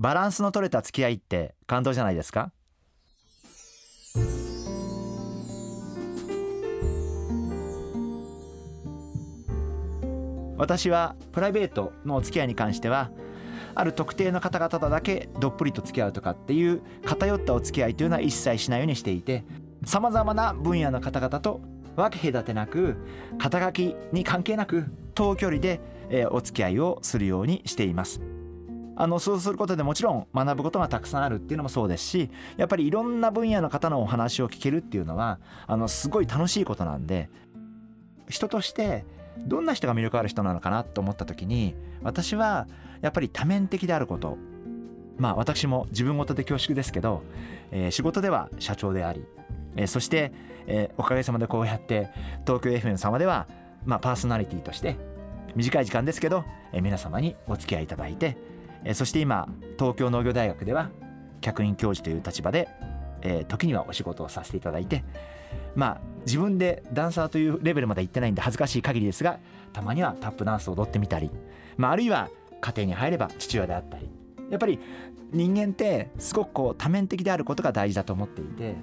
[0.00, 2.52] バランスの取れた付き合いって感動じゃないですか？
[10.56, 13.10] 私はプライベートのお付き合いに関しては
[13.74, 19.44] ある特定の方々とだけどっぷりと付き合うとかっていう偏ったお付き合いというのは一切しないようにしていて
[19.84, 21.60] さまざまな分野の方々と
[21.96, 22.96] 分け隔てなく
[23.38, 25.80] 肩書きに関係なく遠距離で
[26.30, 28.22] お付き合いをするようにしています。
[29.00, 37.30] あのそうすることでもちろん学ぶことがたくさんあるっていうのもそうですしやっぱりいろんな分野の方のお話を聞けるっていうのはあのすごい楽しいことなんで
[38.28, 39.06] 人として
[39.38, 42.68] どんな人が魅力ある人なのかなと思った時に私は
[43.00, 44.36] やっぱり多面的であること
[45.16, 47.22] まあ私も自分事で恐縮ですけど、
[47.70, 49.24] えー、仕事では社長であり、
[49.76, 50.30] えー、そして、
[50.66, 52.10] えー、おかげさまでこうやって
[52.46, 53.48] 東京 FM 様では、
[53.86, 54.98] まあ、パーソナリティとして
[55.56, 58.36] 短い時間ですけど、えー、皆様にお付き合いいただいて
[58.84, 60.90] えそして今東京農業大学では
[61.40, 62.68] 客員教授という立場で、
[63.22, 65.04] え時にはお仕事をさせていただいて
[65.74, 69.38] まあ自分でダンサーというレベルまで行ってないんで恥ずかしい限りですが
[69.72, 71.30] たまにはタップダンスを踊ってみたり、
[71.76, 72.28] まあ、あるいは
[72.60, 74.08] 家庭に入れば父親であったり
[74.50, 74.78] やっぱり
[75.32, 78.74] 人間ってすごくこう多面的であることが大事だと思っていて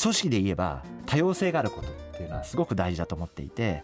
[0.00, 3.82] 組織で言えば多様性があることっていうのはすごく大事だと思っていて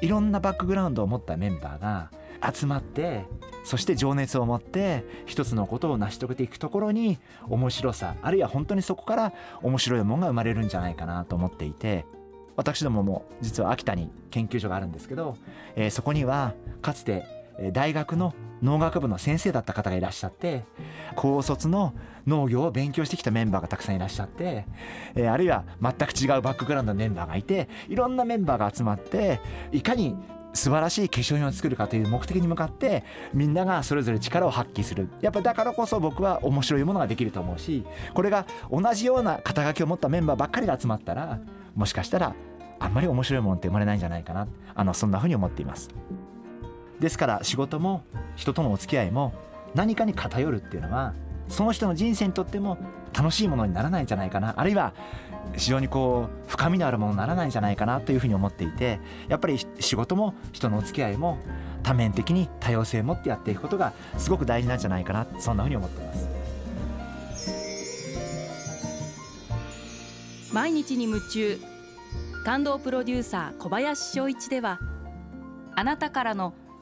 [0.00, 2.10] いろんなバックグラウンドを持ったメンバーが
[2.52, 3.24] 集まって
[3.64, 7.18] そして情熱を持って一つのことを成し遂げていくところに
[7.48, 12.04] 面白さあるいは本当にそこから面白いものが生まれるんじゃないかなと思っていて
[12.56, 15.36] 私どもも実は秋田に研究所があるんですけど、
[15.74, 17.24] えー、そこにはかつて
[17.72, 20.64] 大学の農学部の先生だった方がいらっしゃって
[21.14, 21.94] 高卒の
[22.26, 24.66] 農業を勉強してきたメンバーがたくさんいらっしゃって、
[25.28, 29.40] あるいは全く違うバックグラウンドのメンバーがいていろんなメンバーが集まって
[29.72, 30.16] いかに
[30.52, 35.08] 素晴らしい化粧品を作るかという目的に向かってみんながそれぞれ力を発揮する。
[35.20, 37.84] やっぱだからこそ僕は面白いものができると思うし
[38.14, 41.38] これが同じような肩書きを持ったメンバーばっかりが集まったら
[41.74, 42.34] もしかしたら
[42.78, 44.48] あんまり面白いものって生まれないんじゃないかな。
[44.74, 45.90] あのそんなふうに思っています。
[47.00, 48.04] ですから仕事も
[48.36, 49.34] 人とのお付き合いも
[49.74, 51.14] 何かに偏るっていうのは
[51.48, 52.78] その人の人生にとっても
[53.16, 54.54] 楽しいものにならないんじゃないかな。
[54.56, 54.92] あるいは
[55.54, 58.98] 非常にこう深みのあるものにならないんじゃないかなというふうに思っていて
[59.28, 61.38] やっぱり仕事も人のお付き合いも
[61.82, 65.26] 多面的に多様性を持ってやっていくことがすごく大事なんじゃないかな。
[65.38, 66.28] そんなふうに思っています。
[70.52, 71.60] 毎日に夢中。
[72.44, 74.78] 感動プロデューサー小林翔一では
[75.74, 76.54] あなたからの